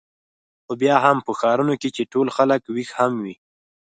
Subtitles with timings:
[0.65, 3.35] خو بیا هم په ښارونو کې چې ټول خلک وېښ هم وي.